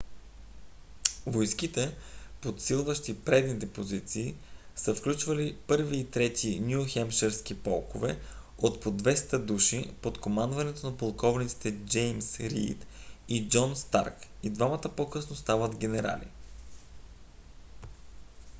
[1.27, 1.95] войските
[2.41, 4.35] подсилващи предните позиции
[4.75, 8.19] са включвали 1-ви и 3-ти ню хемпширски полкове
[8.57, 12.87] от по 200 души под командването на полковниците джеймс рийд
[13.29, 16.27] и джон старк и двамата по-късно стават генерали